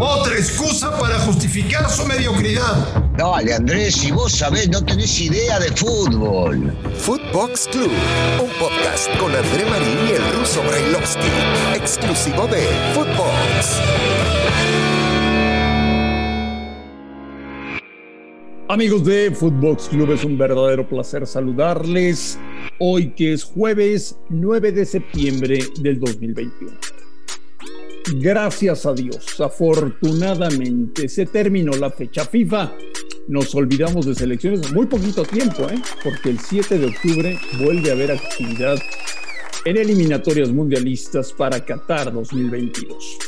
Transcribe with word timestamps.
Otra 0.00 0.34
excusa 0.34 0.96
para 0.98 1.18
justificar 1.20 1.88
su 1.88 2.04
mediocridad. 2.06 3.04
Dale, 3.16 3.54
Andrés, 3.54 3.94
si 3.94 4.10
vos 4.10 4.32
sabés, 4.32 4.68
no 4.68 4.84
tenés 4.84 5.20
idea 5.20 5.60
de 5.60 5.70
fútbol. 5.72 6.72
Footbox 6.96 7.68
Club, 7.68 7.92
un 8.42 8.50
podcast 8.58 9.08
con 9.18 9.34
André 9.34 9.64
Marín 9.66 9.98
y 10.08 10.12
el 10.12 10.38
ruso 10.38 10.62
Brailovsky, 10.62 11.28
exclusivo 11.76 12.46
de 12.48 12.66
Footbox. 12.94 13.80
Amigos 18.68 19.04
de 19.04 19.30
Footbox 19.30 19.88
Club, 19.88 20.12
es 20.12 20.24
un 20.24 20.36
verdadero 20.36 20.88
placer 20.88 21.26
saludarles 21.26 22.38
hoy 22.80 23.10
que 23.10 23.32
es 23.32 23.44
jueves 23.44 24.16
9 24.28 24.72
de 24.72 24.84
septiembre 24.84 25.64
del 25.80 26.00
2021. 26.00 26.97
Gracias 28.14 28.86
a 28.86 28.94
Dios, 28.94 29.38
afortunadamente 29.38 31.10
se 31.10 31.26
terminó 31.26 31.72
la 31.72 31.90
fecha 31.90 32.24
FIFA. 32.24 32.72
Nos 33.28 33.54
olvidamos 33.54 34.06
de 34.06 34.14
selecciones 34.14 34.72
muy 34.72 34.86
poquito 34.86 35.24
tiempo, 35.24 35.68
¿eh? 35.68 35.78
porque 36.02 36.30
el 36.30 36.38
7 36.38 36.78
de 36.78 36.86
octubre 36.86 37.38
vuelve 37.62 37.90
a 37.90 37.92
haber 37.92 38.12
actividad 38.12 38.78
en 39.66 39.76
eliminatorias 39.76 40.48
mundialistas 40.48 41.34
para 41.34 41.62
Qatar 41.62 42.10
2022. 42.10 43.18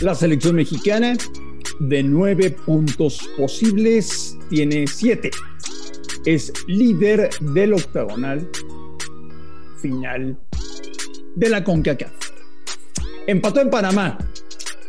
La 0.00 0.14
selección 0.14 0.56
mexicana 0.56 1.14
de 1.78 2.02
nueve 2.02 2.50
puntos 2.50 3.28
posibles 3.36 4.38
tiene 4.48 4.86
siete. 4.86 5.30
Es 6.24 6.50
líder 6.66 7.28
del 7.40 7.74
octagonal 7.74 8.48
final 9.82 10.38
de 11.36 11.48
la 11.50 11.62
CONCACAF. 11.62 12.17
Empató 13.28 13.60
en 13.60 13.68
Panamá. 13.68 14.16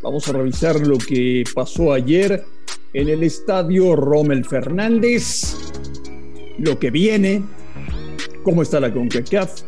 Vamos 0.01 0.25
a 0.29 0.31
revisar 0.31 0.79
lo 0.79 0.97
que 0.97 1.43
pasó 1.53 1.91
ayer 1.91 2.45
en 2.93 3.09
el 3.09 3.21
estadio 3.23 3.97
Rommel 3.97 4.45
Fernández, 4.45 5.57
lo 6.57 6.79
que 6.79 6.89
viene, 6.89 7.43
cómo 8.41 8.61
está 8.61 8.79
la 8.79 8.93
CONCACAF, 8.93 9.63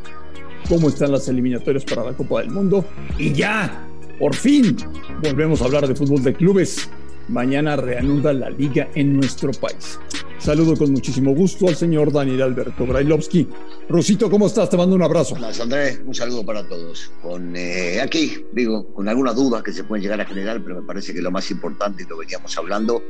cómo 0.69 0.87
están 0.87 1.11
las 1.11 1.27
eliminatorias 1.27 1.83
para 1.83 2.05
la 2.05 2.13
Copa 2.13 2.39
del 2.39 2.51
Mundo 2.51 2.85
y 3.17 3.33
ya, 3.33 3.85
por 4.17 4.33
fin, 4.33 4.77
volvemos 5.21 5.61
a 5.61 5.65
hablar 5.65 5.85
de 5.85 5.93
fútbol 5.93 6.23
de 6.23 6.33
clubes. 6.33 6.89
Mañana 7.27 7.75
reanuda 7.75 8.31
la 8.31 8.49
liga 8.49 8.87
en 8.95 9.17
nuestro 9.17 9.51
país. 9.51 9.99
Saludo 10.41 10.75
con 10.75 10.91
muchísimo 10.91 11.35
gusto 11.35 11.67
al 11.67 11.75
señor 11.75 12.11
Daniel 12.11 12.41
Alberto 12.41 12.87
Brailovsky. 12.87 13.47
Rosito, 13.87 14.27
¿cómo 14.27 14.47
estás? 14.47 14.71
Te 14.71 14.75
mando 14.75 14.95
un 14.95 15.03
abrazo. 15.03 15.35
Hola, 15.35 15.51
Andrés, 15.61 16.01
un 16.03 16.15
saludo 16.15 16.43
para 16.43 16.67
todos. 16.67 17.11
Con 17.21 17.55
eh, 17.55 18.01
aquí, 18.01 18.43
digo, 18.51 18.91
con 18.91 19.07
algunas 19.07 19.35
dudas 19.35 19.61
que 19.61 19.71
se 19.71 19.83
pueden 19.83 20.01
llegar 20.01 20.19
a 20.19 20.25
generar, 20.25 20.63
pero 20.63 20.81
me 20.81 20.87
parece 20.87 21.13
que 21.13 21.21
lo 21.21 21.29
más 21.29 21.51
importante, 21.51 22.01
y 22.01 22.07
lo 22.07 22.17
veníamos 22.17 22.57
hablando, 22.57 23.03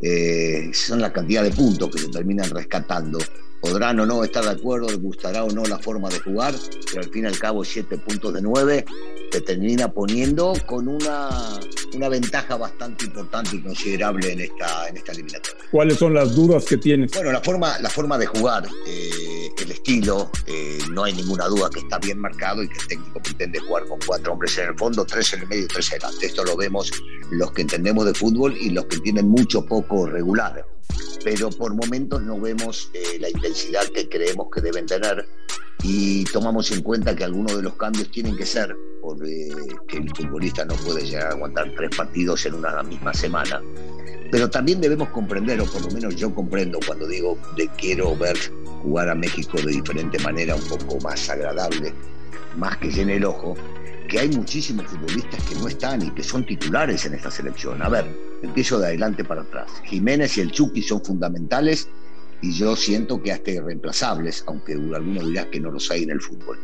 eh, 0.00 0.70
son 0.72 1.00
la 1.00 1.12
cantidad 1.12 1.42
de 1.42 1.50
puntos 1.50 1.90
que 1.90 1.98
se 1.98 2.08
terminan 2.10 2.48
rescatando. 2.48 3.18
Podrán 3.60 3.98
o 4.00 4.06
no 4.06 4.22
estar 4.22 4.44
de 4.44 4.50
acuerdo, 4.50 4.88
les 4.88 5.00
gustará 5.00 5.44
o 5.44 5.50
no 5.50 5.64
la 5.64 5.78
forma 5.78 6.08
de 6.08 6.20
jugar, 6.20 6.54
pero 6.86 7.02
al 7.02 7.10
fin 7.10 7.24
y 7.24 7.26
al 7.26 7.38
cabo, 7.38 7.64
siete 7.64 7.98
puntos 7.98 8.32
de 8.34 8.40
nueve 8.40 8.84
te 9.30 9.40
termina 9.40 9.92
poniendo 9.92 10.54
con 10.66 10.88
una, 10.88 11.28
una 11.94 12.08
ventaja 12.08 12.56
bastante 12.56 13.04
importante 13.04 13.56
y 13.56 13.62
considerable 13.62 14.32
en 14.32 14.40
esta, 14.40 14.88
en 14.88 14.96
esta 14.96 15.12
eliminatoria. 15.12 15.58
¿Cuáles 15.70 15.98
son 15.98 16.14
las 16.14 16.34
dudas 16.34 16.64
que 16.64 16.78
tienes? 16.78 17.12
Bueno, 17.12 17.32
la 17.32 17.40
forma, 17.40 17.78
la 17.80 17.90
forma 17.90 18.16
de 18.16 18.26
jugar, 18.26 18.66
eh, 18.86 19.50
el 19.60 19.70
estilo, 19.70 20.30
eh, 20.46 20.78
no 20.92 21.04
hay 21.04 21.12
ninguna 21.12 21.46
duda 21.46 21.68
que 21.68 21.80
está 21.80 21.98
bien 21.98 22.18
marcado 22.18 22.62
y 22.62 22.68
que 22.68 22.78
el 22.78 22.86
técnico 22.86 23.20
pretende 23.20 23.58
jugar 23.58 23.86
con 23.86 23.98
cuatro 24.06 24.32
hombres 24.32 24.56
en 24.58 24.68
el 24.68 24.78
fondo, 24.78 25.04
tres 25.04 25.32
en 25.34 25.42
el 25.42 25.48
medio 25.48 25.64
y 25.64 25.68
tres 25.68 25.90
adelante. 25.90 26.26
Esto 26.26 26.44
lo 26.44 26.56
vemos 26.56 26.90
los 27.30 27.52
que 27.52 27.62
entendemos 27.62 28.06
de 28.06 28.14
fútbol 28.14 28.56
y 28.56 28.70
los 28.70 28.86
que 28.86 28.98
tienen 29.00 29.28
mucho 29.28 29.64
poco 29.66 30.06
regular 30.06 30.64
pero 31.30 31.50
por 31.50 31.74
momentos 31.74 32.22
no 32.22 32.40
vemos 32.40 32.90
eh, 32.94 33.18
la 33.20 33.28
intensidad 33.28 33.82
que 33.94 34.08
creemos 34.08 34.48
que 34.50 34.62
deben 34.62 34.86
tener 34.86 35.28
y 35.82 36.24
tomamos 36.24 36.70
en 36.70 36.80
cuenta 36.80 37.14
que 37.14 37.22
algunos 37.22 37.54
de 37.54 37.62
los 37.62 37.74
cambios 37.74 38.10
tienen 38.10 38.34
que 38.34 38.46
ser 38.46 38.74
porque 39.02 39.50
el 39.90 40.08
futbolista 40.16 40.64
no 40.64 40.74
puede 40.76 41.04
llegar 41.04 41.26
a 41.26 41.30
aguantar 41.32 41.70
tres 41.76 41.94
partidos 41.94 42.46
en 42.46 42.54
una 42.54 42.82
misma 42.82 43.12
semana. 43.12 43.60
Pero 44.30 44.48
también 44.48 44.80
debemos 44.80 45.10
comprender, 45.10 45.60
o 45.60 45.66
por 45.66 45.82
lo 45.82 45.90
menos 45.90 46.16
yo 46.16 46.34
comprendo 46.34 46.78
cuando 46.86 47.06
digo 47.06 47.38
de 47.58 47.68
quiero 47.76 48.16
ver 48.16 48.36
jugar 48.82 49.10
a 49.10 49.14
México 49.14 49.58
de 49.58 49.72
diferente 49.72 50.18
manera, 50.20 50.54
un 50.54 50.66
poco 50.66 50.98
más 51.00 51.28
agradable, 51.28 51.92
más 52.56 52.78
que 52.78 52.90
llene 52.90 53.16
el 53.16 53.26
ojo, 53.26 53.54
que 54.08 54.18
hay 54.18 54.28
muchísimos 54.30 54.86
futbolistas 54.86 55.42
que 55.44 55.54
no 55.54 55.68
están 55.68 56.02
y 56.02 56.10
que 56.10 56.22
son 56.22 56.44
titulares 56.44 57.04
en 57.04 57.14
esta 57.14 57.30
selección. 57.30 57.82
A 57.82 57.88
ver, 57.88 58.06
empiezo 58.42 58.78
de 58.78 58.86
adelante 58.86 59.22
para 59.22 59.42
atrás. 59.42 59.70
Jiménez 59.84 60.38
y 60.38 60.40
el 60.40 60.50
Chucky 60.50 60.82
son 60.82 61.04
fundamentales 61.04 61.88
y 62.40 62.52
yo 62.52 62.74
siento 62.74 63.22
que 63.22 63.32
hasta 63.32 63.50
irreemplazables, 63.50 64.44
aunque 64.46 64.72
algunos 64.72 65.26
dirán 65.26 65.50
que 65.50 65.60
no 65.60 65.70
los 65.70 65.90
hay 65.90 66.04
en 66.04 66.10
el 66.10 66.20
fútbol. 66.20 66.58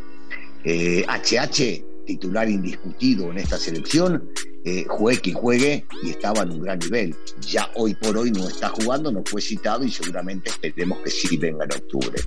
HH, 0.65 1.61
eh, 1.61 1.85
titular 2.07 2.49
indiscutido 2.49 3.31
en 3.31 3.39
esta 3.39 3.59
selección, 3.59 4.31
eh, 4.65 4.87
juegue 4.89 5.21
quien 5.21 5.37
juegue 5.37 5.85
y 6.03 6.11
estaba 6.11 6.43
en 6.43 6.53
un 6.53 6.63
gran 6.63 6.79
nivel. 6.79 7.15
Ya 7.43 7.71
hoy 7.75 7.95
por 7.95 8.17
hoy 8.17 8.31
no 8.31 8.49
está 8.49 8.71
jugando, 8.71 9.13
no 9.13 9.23
fue 9.27 9.43
citado 9.43 9.85
y 9.85 9.91
seguramente 9.91 10.51
esperemos 10.51 10.99
que 11.05 11.11
sí 11.11 11.37
venga 11.37 11.65
en 11.65 11.73
octubre. 11.73 12.23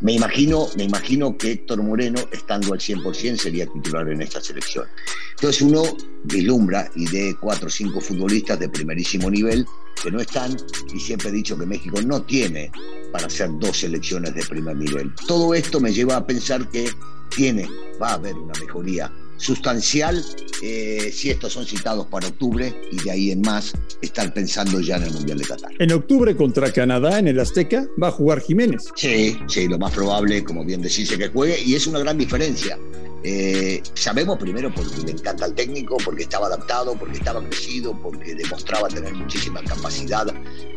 Me 0.00 0.12
imagino, 0.12 0.68
me 0.76 0.84
imagino 0.84 1.36
que 1.36 1.52
Héctor 1.52 1.82
Moreno, 1.82 2.20
estando 2.30 2.72
al 2.72 2.78
100%, 2.78 3.36
sería 3.36 3.66
titular 3.66 4.08
en 4.08 4.22
esta 4.22 4.40
selección. 4.40 4.86
Entonces 5.34 5.62
uno 5.62 5.82
vislumbra 6.24 6.90
y 6.94 7.06
de 7.06 7.36
cuatro 7.40 7.66
o 7.66 7.70
cinco 7.70 8.00
futbolistas 8.00 8.58
de 8.60 8.68
primerísimo 8.68 9.30
nivel 9.30 9.66
que 10.00 10.10
no 10.10 10.20
están 10.20 10.56
y 10.94 11.00
siempre 11.00 11.30
he 11.30 11.32
dicho 11.32 11.58
que 11.58 11.66
México 11.66 12.00
no 12.02 12.22
tiene 12.22 12.70
para 13.12 13.26
hacer 13.26 13.50
dos 13.58 13.78
selecciones 13.78 14.34
de 14.34 14.44
primer 14.46 14.76
nivel. 14.76 15.12
Todo 15.26 15.54
esto 15.54 15.80
me 15.80 15.92
lleva 15.92 16.16
a 16.16 16.26
pensar 16.26 16.68
que 16.70 16.90
tiene, 17.34 17.68
va 18.00 18.10
a 18.10 18.14
haber 18.14 18.36
una 18.36 18.52
mejoría 18.60 19.12
sustancial 19.38 20.22
eh, 20.62 21.10
si 21.14 21.30
estos 21.30 21.52
son 21.52 21.64
citados 21.64 22.06
para 22.06 22.28
octubre 22.28 22.74
y 22.92 23.02
de 23.02 23.10
ahí 23.10 23.30
en 23.30 23.40
más 23.40 23.72
estar 24.02 24.32
pensando 24.34 24.80
ya 24.80 24.96
en 24.96 25.04
el 25.04 25.12
Mundial 25.12 25.38
de 25.38 25.44
Qatar. 25.44 25.72
En 25.78 25.92
octubre 25.92 26.36
contra 26.36 26.72
Canadá 26.72 27.18
en 27.18 27.28
el 27.28 27.38
Azteca 27.40 27.86
va 28.02 28.08
a 28.08 28.12
jugar 28.12 28.40
Jiménez. 28.40 28.84
Sí, 28.94 29.38
sí, 29.46 29.68
lo 29.68 29.78
más 29.78 29.92
probable, 29.92 30.44
como 30.44 30.64
bien 30.64 30.82
decís, 30.82 31.10
que 31.16 31.28
juegue 31.28 31.60
y 31.64 31.74
es 31.74 31.86
una 31.86 32.00
gran 32.00 32.18
diferencia. 32.18 32.78
Eh, 33.24 33.82
sabemos 33.94 34.38
primero 34.38 34.72
porque 34.72 35.02
le 35.04 35.12
encanta 35.12 35.44
al 35.44 35.54
técnico, 35.54 35.96
porque 36.04 36.22
estaba 36.22 36.46
adaptado, 36.46 36.94
porque 36.94 37.18
estaba 37.18 37.42
crecido, 37.42 37.98
porque 38.00 38.34
demostraba 38.34 38.88
tener 38.88 39.12
muchísima 39.14 39.62
capacidad 39.62 40.26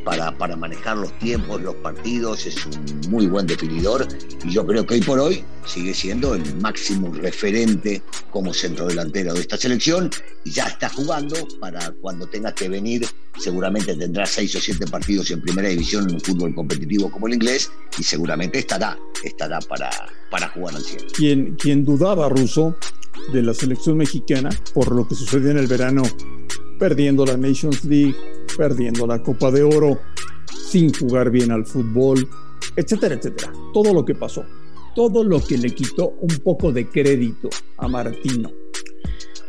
para, 0.03 0.35
para 0.37 0.55
manejar 0.55 0.97
los 0.97 1.17
tiempos, 1.19 1.61
los 1.61 1.75
partidos, 1.75 2.45
es 2.45 2.65
un 2.65 3.01
muy 3.09 3.27
buen 3.27 3.45
definidor 3.45 4.07
y 4.43 4.51
yo 4.51 4.65
creo 4.65 4.85
que 4.85 4.95
hoy 4.95 5.01
por 5.01 5.19
hoy 5.19 5.43
sigue 5.65 5.93
siendo 5.93 6.33
el 6.33 6.55
máximo 6.55 7.13
referente 7.13 8.01
como 8.31 8.53
centro 8.53 8.87
delantero 8.87 9.33
de 9.33 9.41
esta 9.41 9.57
selección 9.57 10.09
y 10.43 10.51
ya 10.51 10.65
está 10.65 10.89
jugando 10.89 11.35
para 11.59 11.91
cuando 12.01 12.27
tenga 12.27 12.53
que 12.53 12.69
venir, 12.69 13.07
seguramente 13.37 13.95
tendrá 13.95 14.25
seis 14.25 14.55
o 14.55 14.59
siete 14.59 14.87
partidos 14.87 15.29
en 15.31 15.41
primera 15.41 15.69
división 15.69 16.09
en 16.09 16.15
un 16.15 16.21
fútbol 16.21 16.55
competitivo 16.55 17.11
como 17.11 17.27
el 17.27 17.35
inglés 17.35 17.71
y 17.97 18.03
seguramente 18.03 18.59
estará, 18.59 18.97
estará 19.27 19.59
para, 19.59 19.89
para 20.29 20.49
jugar 20.49 20.75
al 20.75 20.81
cielo. 20.81 21.05
Quien, 21.15 21.55
quien 21.55 21.85
dudaba, 21.85 22.29
Russo, 22.29 22.75
de 23.33 23.41
la 23.43 23.53
selección 23.53 23.97
mexicana 23.97 24.49
por 24.73 24.93
lo 24.93 25.07
que 25.07 25.15
sucedió 25.15 25.51
en 25.51 25.57
el 25.57 25.67
verano, 25.67 26.03
perdiendo 26.79 27.25
la 27.25 27.37
Nations 27.37 27.83
League, 27.85 28.15
perdiendo 28.57 29.05
la 29.05 29.21
Copa 29.21 29.51
de 29.51 29.63
Oro, 29.63 29.99
sin 30.69 30.93
jugar 30.93 31.29
bien 31.29 31.51
al 31.51 31.65
fútbol, 31.65 32.27
etcétera, 32.75 33.15
etcétera. 33.15 33.51
Todo 33.73 33.93
lo 33.93 34.05
que 34.05 34.15
pasó, 34.15 34.45
todo 34.95 35.23
lo 35.23 35.39
que 35.39 35.57
le 35.57 35.73
quitó 35.73 36.15
un 36.19 36.37
poco 36.43 36.71
de 36.71 36.87
crédito 36.89 37.49
a 37.77 37.87
Martino. 37.87 38.51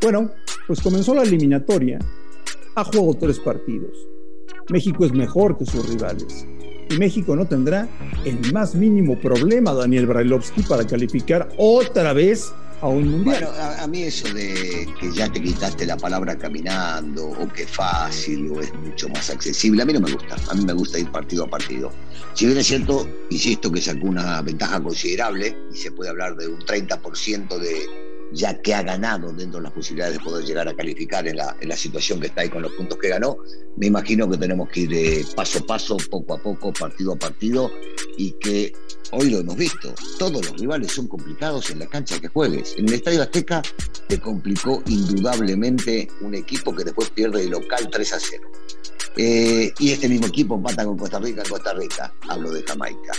Bueno, 0.00 0.32
pues 0.66 0.80
comenzó 0.80 1.14
la 1.14 1.22
eliminatoria, 1.22 1.98
ha 2.74 2.84
jugado 2.84 3.14
tres 3.14 3.38
partidos. 3.38 3.96
México 4.68 5.04
es 5.04 5.12
mejor 5.12 5.56
que 5.56 5.66
sus 5.66 5.88
rivales 5.88 6.46
México 6.98 7.36
no 7.36 7.46
tendrá 7.46 7.88
el 8.24 8.52
más 8.52 8.74
mínimo 8.74 9.18
problema, 9.18 9.72
Daniel 9.72 10.06
Brailovsky, 10.06 10.62
para 10.62 10.86
calificar 10.86 11.48
otra 11.56 12.12
vez 12.12 12.52
a 12.82 12.88
un 12.88 13.08
mundial. 13.08 13.44
Bueno, 13.44 13.50
a, 13.78 13.86
mí 13.86 14.02
eso 14.02 14.32
de 14.34 14.88
que 15.00 15.12
ya 15.12 15.30
te 15.30 15.40
quitaste 15.40 15.86
la 15.86 15.96
palabra 15.96 16.36
caminando 16.36 17.28
o 17.28 17.48
que 17.52 17.66
fácil 17.66 18.50
o 18.50 18.60
es 18.60 18.74
mucho 18.74 19.08
más 19.08 19.30
accesible, 19.30 19.82
a 19.82 19.86
mí 19.86 19.92
no 19.92 20.00
me 20.00 20.12
gusta. 20.12 20.36
A 20.50 20.54
mí 20.54 20.64
me 20.64 20.72
gusta 20.72 20.98
ir 20.98 21.10
partido 21.10 21.44
a 21.44 21.46
partido. 21.48 21.92
Si 22.34 22.46
bien 22.46 22.58
es 22.58 22.66
cierto, 22.66 23.08
insisto 23.30 23.70
que 23.70 23.80
sacó 23.80 24.08
una 24.08 24.42
ventaja 24.42 24.82
considerable 24.82 25.56
y 25.72 25.76
se 25.76 25.92
puede 25.92 26.10
hablar 26.10 26.36
de 26.36 26.48
un 26.48 26.58
30% 26.60 27.58
de 27.58 28.01
ya 28.32 28.60
que 28.60 28.74
ha 28.74 28.82
ganado 28.82 29.32
dentro 29.32 29.58
de 29.58 29.64
las 29.64 29.72
posibilidades 29.72 30.18
de 30.18 30.24
poder 30.24 30.44
llegar 30.44 30.68
a 30.68 30.74
calificar 30.74 31.26
en 31.26 31.36
la, 31.36 31.76
situación 31.76 32.20
que 32.20 32.28
está 32.28 32.42
ahí 32.42 32.48
con 32.48 32.62
los 32.62 32.72
puntos 32.72 32.98
que 32.98 33.08
ganó, 33.08 33.36
me 33.76 33.86
imagino 33.86 34.28
que 34.30 34.36
tenemos 34.36 34.68
que 34.68 34.80
ir 34.80 35.26
paso 35.34 35.58
a 35.60 35.66
paso, 35.66 35.96
poco 36.10 36.34
a 36.34 36.38
poco, 36.38 36.72
partido 36.72 37.12
a 37.12 37.16
partido, 37.16 37.70
y 38.16 38.32
que 38.32 38.72
hoy 39.10 39.30
lo 39.30 39.38
hemos 39.38 39.56
visto, 39.56 39.94
todos 40.18 40.44
los 40.46 40.58
rivales 40.58 40.92
son 40.92 41.08
complicados 41.08 41.70
en 41.70 41.80
la 41.80 41.86
cancha 41.86 42.20
que 42.20 42.28
juegues. 42.28 42.74
En 42.78 42.88
el 42.88 42.94
Estadio 42.94 43.22
Azteca 43.22 43.62
te 44.08 44.18
complicó 44.20 44.82
indudablemente 44.86 46.08
un 46.20 46.34
equipo 46.34 46.74
que 46.74 46.84
después 46.84 47.10
pierde 47.10 47.42
de 47.42 47.48
local 47.48 47.88
3 47.90 48.12
a 48.12 48.20
0. 48.20 48.50
Eh, 49.16 49.72
y 49.78 49.90
este 49.90 50.08
mismo 50.08 50.26
equipo 50.26 50.54
empata 50.54 50.84
con 50.84 50.96
Costa 50.96 51.18
Rica 51.18 51.42
en 51.42 51.48
Costa 51.48 51.74
Rica, 51.74 52.14
hablo 52.28 52.50
de 52.50 52.62
Jamaica. 52.62 53.12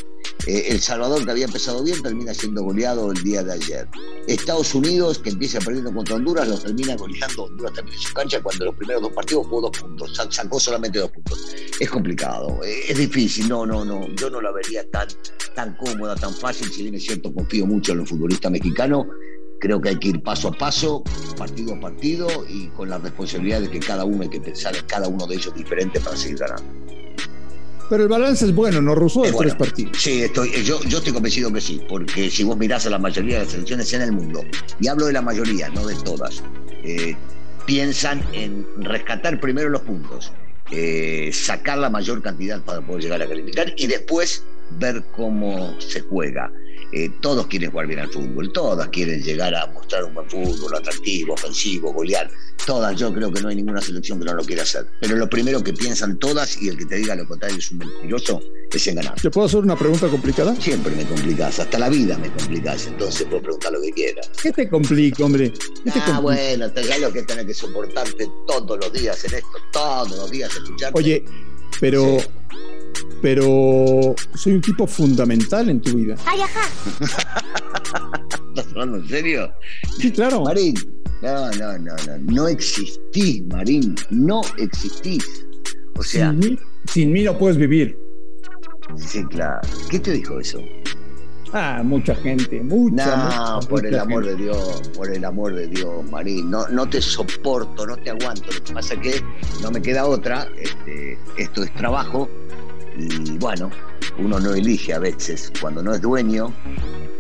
Eh, 0.48 0.66
el 0.70 0.82
Salvador, 0.82 1.24
que 1.24 1.32
había 1.32 1.46
empezado 1.46 1.84
bien, 1.84 2.02
termina 2.02 2.34
siendo 2.34 2.64
goleado 2.64 3.12
el 3.12 3.24
día 3.24 3.44
de 3.44 3.54
ayer. 3.54 3.88
Estados 4.28 4.74
Unidos, 4.76 5.20
que 5.20 5.30
empieza 5.30 5.60
perdiendo 5.60 5.94
contra 5.94 6.16
Honduras, 6.16 6.48
lo 6.48 6.58
termina 6.58 6.96
goleando. 6.96 7.44
Honduras 7.44 7.74
también 7.74 7.98
en 7.98 8.04
su 8.04 8.14
cancha 8.14 8.42
cuando 8.42 8.66
los 8.66 8.76
primeros 8.76 9.04
dos 9.04 9.14
partidos 9.14 9.48
jugó 9.48 9.62
dos 9.62 9.80
puntos, 9.80 10.22
sacó 10.30 10.60
solamente 10.60 11.00
dos 11.00 11.12
puntos. 11.12 11.56
Es 11.80 11.90
complicado, 11.90 12.64
eh, 12.64 12.84
es 12.90 12.98
difícil, 12.98 13.48
no, 13.48 13.66
no, 13.66 13.86
no. 13.86 14.08
Yo 14.16 14.30
no 14.30 14.42
la 14.42 14.52
vería 14.52 14.90
tan, 14.92 15.08
tan 15.56 15.76
cómoda, 15.78 16.16
tan 16.16 16.34
fácil. 16.34 16.72
Si 16.72 16.84
bien 16.84 16.96
es 16.96 17.04
cierto, 17.04 17.34
confío 17.34 17.66
mucho 17.66 17.94
en 17.94 18.00
los 18.00 18.10
futbolistas 18.10 18.52
mexicanos, 18.52 19.06
creo 19.60 19.80
que 19.80 19.90
hay 19.90 19.98
que 19.98 20.10
ir 20.10 20.22
paso 20.22 20.50
a 20.50 20.52
paso, 20.52 21.04
partido 21.38 21.74
a 21.76 21.80
partido 21.80 22.28
y 22.50 22.68
con 22.70 22.90
la 22.90 22.98
responsabilidad 22.98 23.62
de 23.62 23.70
que 23.70 23.80
cada 23.80 24.04
uno 24.04 24.24
hay 24.24 24.30
que 24.30 24.42
pensar 24.42 24.76
en 24.76 24.86
cada 24.86 25.08
uno 25.08 25.26
de 25.26 25.36
ellos 25.36 25.56
diferente 25.56 26.02
para 26.02 26.18
seguir 26.18 26.40
ganando. 26.40 26.83
Pero 27.90 28.04
el 28.04 28.10
balance 28.10 28.46
es 28.46 28.56
bueno, 28.56 28.82
¿no, 28.82 28.96
Russo? 28.96 29.22
De 29.22 29.32
tres 29.34 29.56
partidos. 29.56 29.98
Sí, 29.98 30.24
estoy, 30.24 30.52
yo, 30.64 30.82
yo 30.84 30.98
estoy 30.98 31.14
convencido 31.14 31.52
que 31.52 31.62
sí, 31.62 31.82
porque 31.88 32.30
si 32.30 32.44
vos 32.44 32.58
mirás 32.58 32.86
a 32.86 32.90
la 32.90 32.98
mayoría 32.98 33.40
de 33.40 33.44
las 33.44 33.52
selecciones 33.52 33.94
en 33.94 34.02
el 34.02 34.12
mundo, 34.12 34.44
y 34.80 34.88
hablo 34.88 35.06
de 35.06 35.14
la 35.14 35.22
mayoría, 35.22 35.70
no 35.70 35.86
de 35.86 35.96
todas, 35.96 36.44
eh, 36.84 37.16
piensan 37.66 38.24
en 38.34 38.66
rescatar 38.78 39.40
primero 39.40 39.70
los 39.70 39.82
puntos, 39.82 40.32
eh, 40.72 41.30
sacar 41.34 41.78
la 41.78 41.90
mayor 41.90 42.22
cantidad 42.22 42.62
para 42.62 42.82
poder 42.82 43.04
llegar 43.04 43.22
a 43.22 43.28
calificar 43.28 43.74
y 43.78 43.88
después 43.88 44.44
ver 44.80 45.04
cómo 45.16 45.80
se 45.80 46.02
juega. 46.02 46.52
Eh, 46.96 47.10
todos 47.22 47.48
quieren 47.48 47.72
jugar 47.72 47.88
bien 47.88 48.00
al 48.02 48.10
fútbol, 48.10 48.54
todas 48.54 48.88
quieren 48.90 49.22
llegar 49.24 49.56
a 49.56 49.66
mostrar 49.68 50.04
un 50.04 50.14
buen 50.14 50.30
fútbol, 50.30 50.76
atractivo, 50.76 51.34
ofensivo, 51.34 51.92
golear. 51.92 52.30
Todas, 52.68 52.96
yo 52.96 53.12
creo 53.12 53.32
que 53.32 53.42
no 53.42 53.50
hay 53.50 53.56
ninguna 53.56 53.82
selección 53.82 54.20
que 54.20 54.26
no 54.26 54.36
lo 54.36 54.44
quiera 54.44 54.62
hacer. 54.62 54.86
Pero 55.02 55.16
lo 55.16 55.28
primero 55.28 55.64
que 55.64 55.74
piensan 55.74 56.20
todas, 56.20 56.62
y 56.62 56.70
el 56.70 56.78
que 56.78 56.86
te 56.86 56.98
diga 56.98 57.16
lo 57.16 57.28
contrario 57.28 57.58
es 57.58 57.72
un 57.72 57.80
mentiroso, 57.80 58.40
es 58.72 58.88
en 58.88 58.96
ganar. 58.96 59.20
¿Te 59.20 59.32
puedo 59.32 59.48
hacer 59.48 59.62
una 59.62 59.76
pregunta 59.76 60.08
complicada? 60.08 60.56
Siempre 60.56 60.96
me 60.96 61.04
complicás, 61.06 61.60
hasta 61.60 61.80
la 61.80 61.90
vida 61.90 62.16
me 62.20 62.32
complicás, 62.32 62.86
entonces 62.86 63.26
puedo 63.26 63.42
preguntar 63.42 63.74
lo 63.74 63.82
que 63.82 63.92
quieras. 63.92 64.30
¿Qué 64.42 64.52
te 64.52 64.70
complica, 64.70 65.26
hombre? 65.26 65.52
ah, 65.96 66.20
bueno, 66.22 66.72
te 66.72 67.00
lo 67.00 67.12
que 67.12 67.24
tener 67.24 67.48
que 67.48 67.56
soportarte 67.56 68.30
todos 68.46 68.78
los 68.80 68.94
días 68.94 69.26
en 69.26 69.34
esto, 69.34 69.58
todos 69.72 70.16
los 70.16 70.30
días 70.30 70.56
escucharte. 70.56 70.98
Oye, 70.98 71.26
pero 71.80 72.20
pero 73.24 74.14
soy 74.36 74.56
un 74.56 74.62
tipo 74.62 74.86
fundamental 74.86 75.70
en 75.70 75.80
tu 75.80 75.96
vida. 75.96 76.18
¡Ay, 76.26 76.42
ajá! 76.42 76.70
¿Estás 78.50 78.68
hablando 78.72 78.98
en 78.98 79.08
serio? 79.08 79.54
Sí, 79.98 80.12
claro. 80.12 80.42
Marín, 80.42 80.76
no, 81.22 81.50
no, 81.52 81.78
no, 81.78 81.96
no. 82.06 82.18
No 82.34 82.48
existís, 82.50 83.42
Marín. 83.46 83.96
No 84.10 84.42
existís. 84.58 85.24
O 85.98 86.04
sea. 86.04 86.32
Sin 86.32 86.40
mí, 86.40 86.60
sin 86.92 87.14
mí 87.14 87.24
no 87.24 87.38
puedes 87.38 87.56
vivir. 87.56 87.98
Sí, 88.98 89.24
claro. 89.28 89.62
¿Qué 89.90 90.00
te 90.00 90.12
dijo 90.12 90.42
eso? 90.42 90.60
Ah, 91.54 91.82
mucha 91.82 92.16
gente, 92.16 92.62
mucha. 92.62 93.16
No, 93.16 93.60
por 93.70 93.86
el 93.86 93.98
amor 94.00 94.26
de 94.26 94.36
Dios, 94.36 94.82
por 94.94 95.10
el 95.10 95.24
amor 95.24 95.56
de 95.56 95.68
Dios, 95.68 96.04
Marín. 96.12 96.52
No, 96.52 96.68
no 96.68 96.90
te 96.90 97.02
soporto, 97.02 97.88
no 97.88 97.96
te 97.96 98.10
aguanto. 98.10 98.52
Lo 98.52 98.64
que 98.66 98.74
pasa 98.74 98.96
es 98.96 99.00
que 99.00 99.24
no 99.62 99.72
me 99.72 99.82
queda 99.82 100.06
otra. 100.06 100.46
Este, 100.58 101.18
esto 101.38 101.64
es 101.64 101.74
trabajo 101.76 102.28
y 102.98 103.38
bueno, 103.38 103.72
uno 104.20 104.40
no 104.40 104.54
elige 104.54 104.94
a 104.94 105.00
veces, 105.00 105.52
cuando 105.60 105.82
no 105.82 105.94
es 105.94 106.02
dueño 106.02 106.54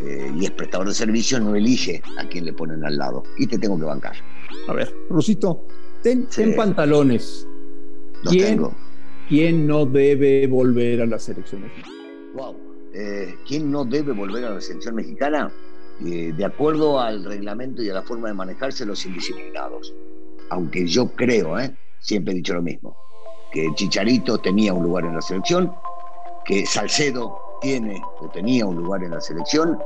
eh, 0.05 0.31
y 0.35 0.45
es 0.45 0.51
prestador 0.51 0.87
de 0.87 0.93
servicios, 0.93 1.41
no 1.41 1.55
elige 1.55 2.01
a 2.17 2.27
quién 2.27 2.45
le 2.45 2.53
ponen 2.53 2.83
al 2.85 2.97
lado. 2.97 3.23
Y 3.37 3.47
te 3.47 3.57
tengo 3.57 3.77
que 3.77 3.85
bancar. 3.85 4.15
A 4.67 4.73
ver, 4.73 4.93
Rusito, 5.09 5.65
ten, 6.01 6.27
pantalones. 6.55 7.47
Los 8.23 8.37
tengo. 8.37 8.75
¿Quién 9.27 9.65
no 9.65 9.85
debe 9.85 10.47
volver 10.47 11.01
a 11.01 11.05
la 11.05 11.17
selección 11.17 11.61
mexicana? 11.63 11.93
Wow. 12.35 12.55
Eh, 12.93 13.35
¿Quién 13.47 13.71
no 13.71 13.85
debe 13.85 14.11
volver 14.11 14.45
a 14.45 14.51
la 14.51 14.61
selección 14.61 14.95
mexicana? 14.95 15.51
Eh, 16.05 16.33
de 16.35 16.45
acuerdo 16.45 16.99
al 16.99 17.23
reglamento 17.23 17.81
y 17.81 17.89
a 17.89 17.93
la 17.93 18.03
forma 18.03 18.27
de 18.27 18.33
manejarse, 18.35 18.85
los 18.85 19.05
indisciplinados. 19.05 19.93
Aunque 20.49 20.85
yo 20.85 21.07
creo, 21.15 21.55
siempre 21.99 22.33
he 22.33 22.37
dicho 22.37 22.53
lo 22.53 22.61
mismo 22.61 22.95
que 23.53 23.71
Chicharito 23.75 24.39
tenía 24.39 24.73
un 24.73 24.83
lugar 24.83 25.05
en 25.05 25.15
la 25.15 25.21
selección, 25.21 25.73
que 26.43 26.65
Salcedo 26.65 27.39
tiene 27.61 28.01
o 28.19 28.27
tenía 28.27 28.65
un 28.65 28.75
lugar 28.75 29.03
en 29.03 29.11
la 29.11 29.21
selección, 29.21 29.79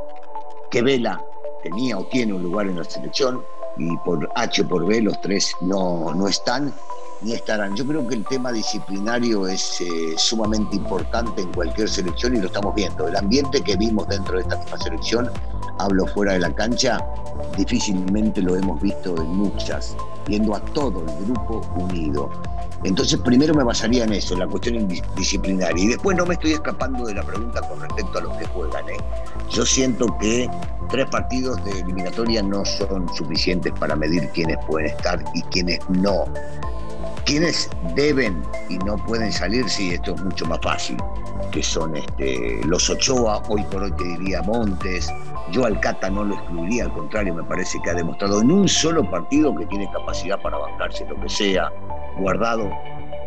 que 0.72 0.82
Vela 0.82 1.22
tenía 1.62 1.98
o 1.98 2.06
tiene 2.06 2.34
un 2.34 2.44
lugar 2.44 2.68
en 2.68 2.78
la 2.78 2.84
selección, 2.86 3.44
y 3.78 3.96
por 3.98 4.28
H 4.36 4.62
o 4.62 4.68
por 4.68 4.86
B 4.86 5.02
los 5.02 5.20
tres 5.22 5.52
no, 5.62 6.14
no 6.16 6.28
están 6.28 6.74
ni 7.22 7.34
estarán. 7.34 7.76
Yo 7.76 7.86
creo 7.86 8.08
que 8.08 8.16
el 8.16 8.26
tema 8.26 8.52
disciplinario 8.52 9.48
es 9.48 9.82
eh, 9.82 10.14
sumamente 10.18 10.78
importante 10.78 11.42
en 11.42 11.52
cualquier 11.54 11.90
selección 11.90 12.36
y 12.36 12.40
lo 12.40 12.48
estamos 12.48 12.74
viendo. 12.74 13.08
El 13.08 13.16
ambiente 13.16 13.62
que 13.62 13.76
vimos 13.76 14.08
dentro 14.08 14.36
de 14.36 14.42
esta 14.42 14.58
misma 14.58 14.78
selección, 14.78 15.30
hablo 15.80 16.08
fuera 16.08 16.34
de 16.34 16.40
la 16.40 16.54
cancha, 16.54 17.06
difícilmente 17.58 18.42
lo 18.42 18.56
hemos 18.56 18.82
visto 18.82 19.16
en 19.18 19.28
muchas, 19.28 19.96
viendo 20.26 20.56
a 20.56 20.60
todo 20.60 21.02
el 21.02 21.26
grupo 21.26 21.62
unido. 21.76 22.30
Entonces, 22.84 23.20
primero 23.20 23.54
me 23.54 23.64
basaría 23.64 24.04
en 24.04 24.14
eso, 24.14 24.34
en 24.34 24.42
la 24.42 24.48
cuestión 24.48 24.88
disciplinaria. 25.16 25.84
Y 25.84 25.88
después 25.88 26.16
no 26.16 26.26
me 26.26 26.36
estoy 26.36 26.54
escapando 26.54 27.06
de 27.06 27.16
la 27.16 27.24
pregunta 27.24 27.62
con 27.68 27.82
respecto 27.82 28.20
a 28.20 28.22
los 28.22 28.38
que 28.38 28.46
juegan. 28.46 28.88
¿eh? 28.90 28.98
Yo 29.50 29.66
siento 29.66 30.08
que 30.20 30.50
tres 30.90 31.08
partidos 31.10 31.64
de 31.66 31.72
eliminatoria 31.80 32.44
no 32.44 32.64
son 32.66 33.14
suficientes 33.16 33.74
para 33.80 33.96
medir 33.96 34.30
quiénes 34.30 34.58
pueden 34.68 34.92
estar 34.92 35.24
y 35.34 35.42
quiénes 35.44 35.80
no. 35.90 36.26
Quienes 37.26 37.70
deben 37.96 38.42
y 38.70 38.78
no 38.80 38.96
pueden 39.06 39.32
salir, 39.34 39.68
sí, 39.70 39.94
esto 39.94 40.16
es 40.16 40.24
mucho 40.24 40.46
más 40.46 40.60
fácil, 40.62 40.98
que 41.52 41.62
son 41.62 41.96
este, 41.98 42.62
los 42.66 42.90
Ochoa, 42.90 43.44
hoy 43.50 43.64
por 43.64 43.84
hoy 43.84 43.92
te 43.92 44.04
diría 44.06 44.42
Montes, 44.44 45.12
yo 45.52 45.66
al 45.66 45.80
Cata 45.80 46.10
no 46.10 46.24
lo 46.24 46.36
excluiría, 46.36 46.86
al 46.86 46.94
contrario, 46.94 47.34
me 47.34 47.44
parece 47.44 47.80
que 47.82 47.90
ha 47.90 47.94
demostrado 47.94 48.42
en 48.42 48.52
un 48.52 48.68
solo 48.68 49.10
partido 49.10 49.56
que 49.56 49.66
tiene 49.68 49.90
capacidad 49.92 50.42
para 50.42 50.58
bancarse 50.58 51.06
lo 51.06 51.20
que 51.22 51.30
sea, 51.30 51.72
guardado, 52.20 52.70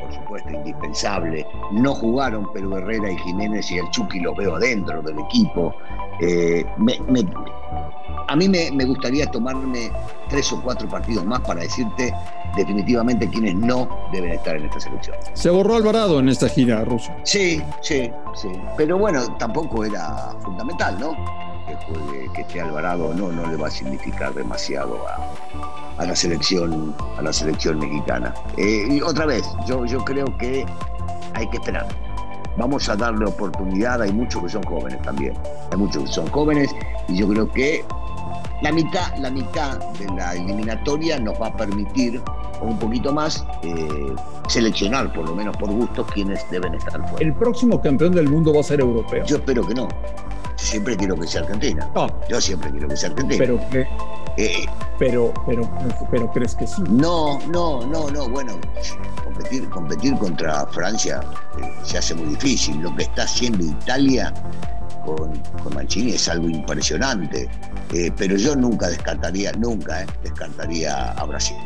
por 0.00 0.12
supuesto, 0.12 0.50
indispensable. 0.50 1.46
No 1.72 1.94
jugaron, 1.94 2.50
pero 2.52 2.76
Herrera 2.76 3.10
y 3.10 3.18
Jiménez 3.18 3.70
y 3.70 3.78
el 3.78 3.90
Chucky 3.90 4.20
los 4.20 4.36
veo 4.36 4.56
adentro 4.56 5.02
del 5.02 5.18
equipo. 5.18 5.74
Eh, 6.20 6.64
me, 6.78 6.98
a 8.30 8.36
mí 8.36 8.48
me, 8.48 8.84
gustaría 8.84 9.26
tomarme 9.26 9.90
tres 10.28 10.52
o 10.52 10.62
cuatro 10.62 10.88
partidos 10.88 11.24
más 11.24 11.40
para 11.40 11.62
decirte 11.62 12.14
definitivamente 12.56 13.28
quiénes 13.28 13.56
no 13.56 13.88
deben 14.12 14.32
estar 14.32 14.56
en 14.56 14.66
esta 14.66 14.78
selección. 14.78 15.16
Se 15.32 15.50
borró 15.50 15.74
Alvarado 15.74 16.20
en 16.20 16.28
esta 16.28 16.48
gira 16.48 16.84
rusa. 16.84 17.16
Sí, 17.24 17.60
sí, 17.80 18.10
sí. 18.34 18.48
Pero 18.76 18.98
bueno, 18.98 19.20
tampoco 19.38 19.84
era 19.84 20.32
fundamental, 20.42 20.96
¿no? 21.00 21.16
Que 22.34 22.42
esté 22.42 22.60
Alvarado 22.60 23.12
no, 23.14 23.32
no 23.32 23.46
le 23.46 23.56
va 23.56 23.68
a 23.68 23.70
significar 23.70 24.34
demasiado 24.34 25.00
a, 25.98 26.04
la 26.04 26.16
selección, 26.16 26.94
a 27.18 27.22
la 27.22 27.32
selección 27.32 27.78
mexicana. 27.78 28.34
Eh, 28.56 28.86
y 28.90 29.00
otra 29.02 29.26
vez, 29.26 29.44
yo, 29.66 29.84
yo 29.84 30.04
creo 30.04 30.26
que 30.38 30.64
hay 31.34 31.48
que 31.48 31.56
esperar 31.56 31.88
vamos 32.56 32.88
a 32.88 32.96
darle 32.96 33.24
oportunidad. 33.26 34.02
Hay 34.02 34.12
muchos 34.12 34.42
que 34.42 34.48
son 34.50 34.62
jóvenes 34.64 35.00
también. 35.02 35.34
Hay 35.72 35.78
muchos 35.78 36.04
que 36.04 36.12
son 36.12 36.26
jóvenes 36.28 36.70
y 37.08 37.16
yo 37.16 37.28
creo 37.28 37.50
que 37.50 37.84
la 38.62 38.72
mitad, 38.72 39.16
la 39.16 39.30
mitad 39.30 39.78
de 39.94 40.06
la 40.14 40.34
eliminatoria 40.34 41.18
nos 41.18 41.40
va 41.40 41.46
a 41.48 41.56
permitir, 41.56 42.20
o 42.60 42.66
un 42.66 42.78
poquito 42.78 43.12
más, 43.12 43.44
eh, 43.62 44.14
seleccionar, 44.48 45.12
por 45.14 45.26
lo 45.26 45.34
menos 45.34 45.56
por 45.56 45.70
gusto, 45.70 46.04
quienes 46.06 46.48
deben 46.50 46.74
estar 46.74 47.00
fuera. 47.08 47.26
¿El 47.26 47.34
próximo 47.34 47.80
campeón 47.80 48.12
del 48.12 48.28
mundo 48.28 48.52
va 48.52 48.60
a 48.60 48.64
ser 48.64 48.80
europeo? 48.80 49.24
Yo 49.24 49.36
espero 49.36 49.66
que 49.66 49.74
no. 49.74 49.88
Siempre 50.60 50.96
quiero 50.96 51.16
que 51.16 51.26
sea 51.26 51.40
Argentina. 51.40 51.90
Yo 52.28 52.40
siempre 52.40 52.70
quiero 52.70 52.88
que 52.88 52.96
sea 52.96 53.10
Argentina. 53.10 53.38
Pero, 53.38 53.60
eh, 54.36 54.66
pero, 54.98 55.32
pero, 55.46 55.68
pero, 56.10 56.30
¿crees 56.30 56.54
que 56.54 56.66
sí? 56.66 56.82
No, 56.88 57.38
no, 57.48 57.84
no, 57.86 58.10
no. 58.10 58.28
Bueno, 58.28 58.58
competir, 59.24 59.68
competir 59.70 60.16
contra 60.18 60.66
Francia 60.66 61.20
eh, 61.58 61.74
se 61.82 61.98
hace 61.98 62.14
muy 62.14 62.34
difícil. 62.34 62.80
Lo 62.82 62.94
que 62.94 63.04
está 63.04 63.22
haciendo 63.22 63.64
Italia 63.64 64.32
con, 65.16 65.36
con 65.62 65.74
Mancini 65.74 66.12
es 66.12 66.28
algo 66.28 66.48
impresionante. 66.48 67.48
Eh, 67.92 68.10
pero 68.16 68.36
yo 68.36 68.54
nunca 68.54 68.88
descartaría, 68.88 69.52
nunca 69.52 70.02
eh, 70.02 70.06
descartaría 70.22 71.12
a 71.12 71.24
Brasil. 71.24 71.56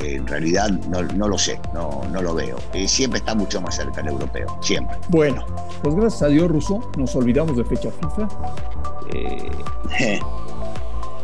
Eh, 0.00 0.16
en 0.16 0.26
realidad 0.26 0.68
no, 0.88 1.02
no, 1.02 1.28
lo 1.28 1.38
sé, 1.38 1.58
no, 1.72 2.02
no 2.12 2.20
lo 2.20 2.34
veo. 2.34 2.58
siempre 2.86 3.18
está 3.18 3.34
mucho 3.34 3.60
más 3.60 3.76
cerca 3.76 4.00
el 4.00 4.08
europeo, 4.08 4.58
siempre. 4.60 4.96
Bueno, 5.08 5.44
pues 5.82 5.94
gracias 5.94 6.22
a 6.22 6.28
Dios, 6.28 6.50
Russo, 6.50 6.90
nos 6.98 7.14
olvidamos 7.16 7.56
de 7.56 7.64
fecha 7.64 7.90
FIFA. 7.90 8.28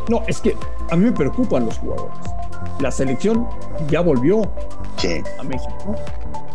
no, 0.09 0.23
es 0.27 0.39
que 0.39 0.55
a 0.89 0.95
mí 0.95 1.05
me 1.05 1.11
preocupan 1.11 1.65
los 1.65 1.77
jugadores. 1.77 2.17
La 2.79 2.91
selección 2.91 3.47
ya 3.89 4.01
volvió 4.01 4.41
a 5.39 5.43
México 5.43 5.95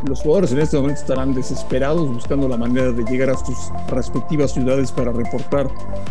los 0.05 0.21
jugadores 0.21 0.53
en 0.53 0.61
este 0.61 0.77
momento 0.77 1.01
estarán 1.01 1.35
desesperados 1.35 2.13
buscando 2.13 2.49
la 2.49 2.57
manera 2.57 2.93
de 2.93 3.03
llegar 3.05 3.31
a 3.31 3.37
sus 3.37 3.71
respectivas 3.89 4.53
ciudades 4.53 4.93
para 4.93 5.11
reportar 5.11 5.69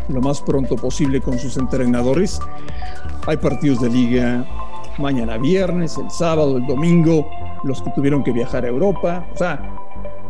lo 0.09 0.21
más 0.21 0.41
pronto 0.41 0.75
posible 0.75 1.21
con 1.21 1.37
sus 1.37 1.57
entrenadores. 1.57 2.39
Hay 3.27 3.37
partidos 3.37 3.81
de 3.81 3.89
liga 3.89 4.45
mañana 4.97 5.37
viernes, 5.37 5.97
el 5.97 6.09
sábado, 6.09 6.57
el 6.57 6.65
domingo, 6.65 7.29
los 7.63 7.81
que 7.81 7.91
tuvieron 7.91 8.23
que 8.23 8.31
viajar 8.31 8.65
a 8.65 8.69
Europa. 8.69 9.25
O 9.33 9.37
sea, 9.37 9.61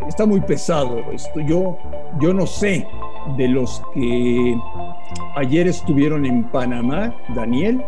está 0.07 0.25
muy 0.25 0.41
pesado 0.41 0.97
esto. 1.11 1.39
Yo, 1.39 1.77
yo 2.19 2.33
no 2.33 2.45
sé 2.45 2.87
de 3.37 3.47
los 3.47 3.81
que 3.93 4.57
ayer 5.37 5.67
estuvieron 5.67 6.25
en 6.25 6.43
Panamá, 6.43 7.15
Daniel, 7.33 7.83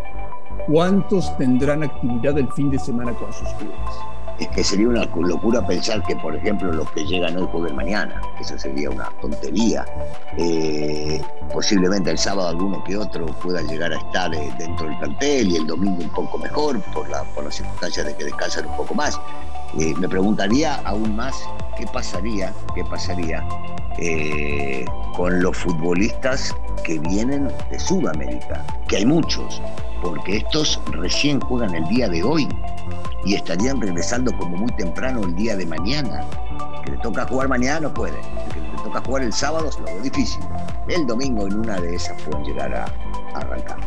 cuántos 0.67 1.35
tendrán 1.37 1.83
actividad 1.83 2.37
el 2.37 2.51
fin 2.53 2.69
de 2.69 2.79
semana 2.79 3.11
con 3.13 3.31
sus 3.33 3.49
clubes 3.55 4.16
es 4.39 4.47
que 4.49 4.63
sería 4.63 4.87
una 4.87 5.05
locura 5.05 5.65
pensar 5.65 6.03
que, 6.03 6.15
por 6.15 6.35
ejemplo, 6.35 6.71
los 6.71 6.89
que 6.91 7.03
llegan 7.05 7.37
hoy 7.37 7.47
jueguen 7.51 7.75
mañana. 7.75 8.21
Eso 8.39 8.57
sería 8.57 8.89
una 8.89 9.09
tontería. 9.21 9.85
Eh, 10.37 11.21
posiblemente 11.51 12.11
el 12.11 12.17
sábado 12.17 12.49
alguno 12.49 12.83
que 12.83 12.97
otro 12.97 13.25
pueda 13.25 13.61
llegar 13.63 13.91
a 13.91 13.97
estar 13.97 14.33
eh, 14.33 14.53
dentro 14.59 14.87
del 14.87 14.97
plantel 14.99 15.51
y 15.51 15.55
el 15.55 15.67
domingo 15.67 16.03
un 16.03 16.09
poco 16.09 16.37
mejor 16.37 16.79
por, 16.93 17.09
la, 17.09 17.23
por 17.33 17.45
las 17.45 17.55
circunstancias 17.55 18.05
de 18.05 18.15
que 18.15 18.25
descansan 18.25 18.67
un 18.67 18.77
poco 18.77 18.93
más. 18.93 19.19
Eh, 19.79 19.93
me 19.97 20.07
preguntaría 20.07 20.75
aún 20.85 21.15
más 21.15 21.35
qué 21.75 21.87
pasaría, 21.87 22.53
qué 22.75 22.83
pasaría 22.85 23.43
con 25.15 25.41
los 25.41 25.57
futbolistas 25.57 26.55
que 26.83 26.99
vienen 26.99 27.51
de 27.71 27.79
Sudamérica, 27.79 28.63
que 28.87 28.97
hay 28.97 29.05
muchos, 29.07 29.59
porque 30.01 30.37
estos 30.37 30.79
recién 30.91 31.39
juegan 31.39 31.73
el 31.75 31.83
día 31.85 32.07
de 32.09 32.23
hoy 32.23 32.47
y 33.25 33.35
estarían 33.35 33.81
regresando 33.81 34.35
como 34.37 34.57
muy 34.57 34.71
temprano 34.73 35.23
el 35.23 35.35
día 35.35 35.55
de 35.55 35.65
mañana. 35.65 36.23
Que 36.83 36.91
le 36.91 36.97
toca 36.97 37.27
jugar 37.27 37.49
mañana 37.49 37.81
no 37.81 37.93
puede, 37.93 38.17
que 38.53 38.59
le 38.59 38.83
toca 38.83 39.01
jugar 39.01 39.23
el 39.23 39.33
sábado 39.33 39.69
es 39.69 39.79
lo 39.79 40.01
difícil. 40.01 40.41
El 40.87 41.05
domingo 41.05 41.47
en 41.47 41.59
una 41.59 41.79
de 41.79 41.95
esas 41.95 42.21
pueden 42.21 42.45
llegar 42.45 42.73
a, 42.73 42.85
arrancar. 43.37 43.77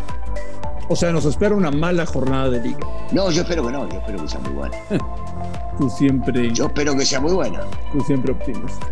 O 0.89 0.97
sea, 0.97 1.13
nos 1.13 1.25
espera 1.25 1.55
una 1.55 1.71
mala 1.71 2.05
jornada 2.05 2.51
de 2.51 2.61
liga. 2.61 2.81
No, 3.13 3.31
yo 3.31 3.43
espero 3.43 3.67
que 3.67 3.73
no, 3.73 3.89
yo 3.89 3.99
espero 3.99 4.23
que 4.23 4.29
sea 4.29 4.41
muy 4.41 4.53
buena. 4.53 4.77
Tú 5.79 5.89
siempre. 5.89 6.53
Yo 6.53 6.67
espero 6.67 6.95
que 6.95 7.07
sea 7.07 7.21
muy 7.21 7.33
buena. 7.33 7.61
Tú 7.93 8.01
siempre 8.03 8.33
optimista. 8.33 8.87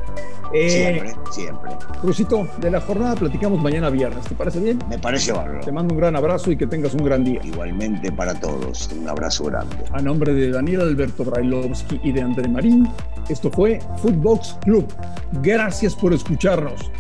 Eh, 0.53 0.71
siempre, 0.71 1.15
siempre. 1.31 1.73
Crucito, 2.01 2.49
de 2.59 2.71
la 2.71 2.81
jornada 2.81 3.15
platicamos 3.17 3.61
mañana 3.63 3.91
viernes. 3.91 4.25
¿Te 4.27 4.35
parece 4.35 4.61
bien? 4.61 4.79
Me 4.89 4.99
parece 4.99 5.33
bárbaro. 5.33 5.61
Te 5.61 5.73
mando 5.73 5.95
un 5.95 6.01
gran 6.01 6.17
abrazo 6.17 6.51
y 6.51 6.57
que 6.57 6.67
tengas 6.67 6.95
un 6.95 7.05
gran 7.05 7.25
día. 7.25 7.41
Igualmente 7.45 8.11
para 8.13 8.35
todos. 8.39 8.91
Un 8.93 9.09
abrazo 9.09 9.45
grande. 9.45 9.77
A 9.93 10.01
nombre 10.01 10.33
de 10.33 10.51
Daniel 10.51 10.83
Alberto 10.83 11.25
Brailovsky 11.25 12.01
y 12.03 12.13
de 12.13 12.23
André 12.23 12.49
Marín, 12.49 12.89
esto 13.29 13.51
fue 13.51 13.81
Footbox 13.99 14.57
Club. 14.63 14.87
Gracias 15.43 15.95
por 15.95 16.13
escucharnos. 16.13 16.91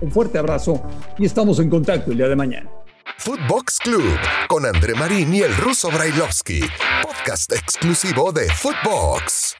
Un 0.00 0.10
fuerte 0.10 0.38
abrazo 0.38 0.82
y 1.18 1.26
estamos 1.26 1.58
en 1.58 1.70
contacto 1.70 2.10
el 2.10 2.18
día 2.18 2.28
de 2.28 2.36
mañana. 2.36 2.70
Footbox 3.18 3.78
Club 3.78 4.18
con 4.48 4.66
André 4.66 4.94
Marín 4.94 5.34
y 5.34 5.40
el 5.40 5.56
ruso 5.56 5.90
Brailovsky, 5.90 6.60
podcast 7.02 7.52
exclusivo 7.52 8.30
de 8.32 8.48
Footbox. 8.50 9.56